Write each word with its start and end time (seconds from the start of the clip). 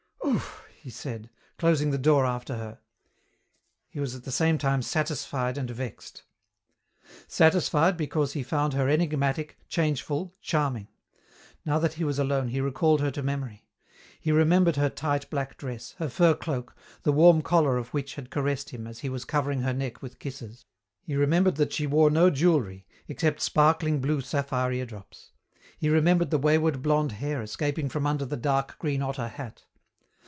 "Oof!" 0.33 0.65
he 0.81 0.89
said, 0.89 1.29
closing 1.57 1.91
the 1.91 1.97
door 1.97 2.25
after 2.25 2.55
her. 2.55 2.79
He 3.89 3.99
was 3.99 4.15
at 4.15 4.23
the 4.23 4.31
same 4.31 4.57
time 4.57 4.81
satisfied 4.81 5.57
and 5.57 5.69
vexed. 5.69 6.23
Satisfied, 7.27 7.97
because 7.97 8.31
he 8.31 8.41
found 8.41 8.73
her 8.73 8.87
enigmatic, 8.87 9.57
changeful, 9.67 10.33
charming. 10.39 10.87
Now 11.65 11.79
that 11.79 11.93
he 11.95 12.05
was 12.05 12.17
alone 12.17 12.47
he 12.47 12.61
recalled 12.61 13.01
her 13.01 13.11
to 13.11 13.21
memory. 13.21 13.67
He 14.21 14.31
remembered 14.31 14.77
her 14.77 14.89
tight 14.89 15.29
black 15.29 15.57
dress, 15.57 15.95
her 15.97 16.07
fur 16.07 16.33
cloak, 16.33 16.75
the 17.03 17.11
warm 17.11 17.41
collar 17.41 17.77
of 17.77 17.89
which 17.89 18.15
had 18.15 18.31
caressed 18.31 18.69
him 18.69 18.87
as 18.87 18.99
he 18.99 19.09
was 19.09 19.25
covering 19.25 19.61
her 19.61 19.73
neck 19.73 20.01
with 20.01 20.19
kisses. 20.19 20.65
He 21.03 21.15
remembered 21.15 21.55
that 21.55 21.73
she 21.73 21.87
wore 21.87 22.09
no 22.09 22.29
jewellery, 22.29 22.87
except 23.09 23.41
sparkling 23.41 23.99
blue 23.99 24.21
sapphire 24.21 24.71
eardrops. 24.71 25.33
He 25.77 25.89
remembered 25.89 26.29
the 26.31 26.39
wayward 26.39 26.81
blonde 26.81 27.13
hair 27.13 27.41
escaping 27.41 27.89
from 27.89 28.07
under 28.07 28.23
the 28.25 28.37
dark 28.37 28.79
green 28.79 29.01
otter 29.01 29.27
hat. 29.27 29.65